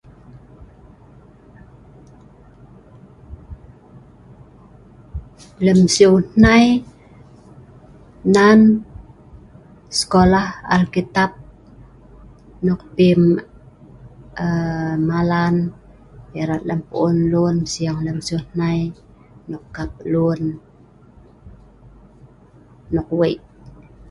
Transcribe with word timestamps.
Lem 5.65 5.79
siew 5.93 6.13
hnei 6.31 6.67
nan 8.35 8.59
sekolah 9.99 10.47
alkitab 10.75 11.31
nok 12.65 12.81
p 12.95 12.97
aa.. 14.43 14.93
malan 15.09 15.55
erat 16.41 16.63
lem 16.69 16.81
pu’un 16.89 17.17
lun 17.31 17.57
sing 17.73 17.97
lem 18.05 18.19
siew 18.25 18.41
hnei 18.49 18.81
nok 19.49 19.63
kap 19.75 19.91
lun 20.13 20.41
nok 22.93 23.09
weik 23.19 23.41